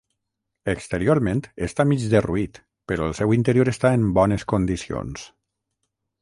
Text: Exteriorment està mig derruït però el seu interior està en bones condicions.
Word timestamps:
Exteriorment 0.71 1.43
està 1.67 1.85
mig 1.89 2.05
derruït 2.13 2.57
però 2.93 3.11
el 3.11 3.13
seu 3.19 3.35
interior 3.37 3.71
està 3.75 3.93
en 3.99 4.09
bones 4.17 4.47
condicions. 4.55 5.29